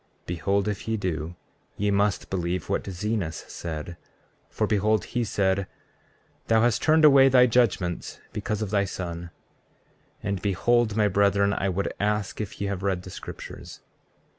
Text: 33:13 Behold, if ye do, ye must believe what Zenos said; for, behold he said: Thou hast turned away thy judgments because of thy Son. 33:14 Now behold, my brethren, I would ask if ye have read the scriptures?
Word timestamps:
33:13 0.23 0.25
Behold, 0.25 0.67
if 0.67 0.87
ye 0.87 0.97
do, 0.97 1.35
ye 1.77 1.91
must 1.91 2.31
believe 2.31 2.69
what 2.69 2.85
Zenos 2.89 3.47
said; 3.47 3.97
for, 4.49 4.65
behold 4.65 5.05
he 5.05 5.23
said: 5.23 5.67
Thou 6.47 6.61
hast 6.63 6.81
turned 6.81 7.05
away 7.05 7.29
thy 7.29 7.45
judgments 7.45 8.19
because 8.33 8.63
of 8.63 8.71
thy 8.71 8.83
Son. 8.83 9.29
33:14 10.23 10.33
Now 10.37 10.41
behold, 10.41 10.95
my 10.95 11.07
brethren, 11.07 11.53
I 11.53 11.69
would 11.69 11.93
ask 11.99 12.41
if 12.41 12.59
ye 12.59 12.65
have 12.65 12.81
read 12.81 13.03
the 13.03 13.11
scriptures? 13.11 13.81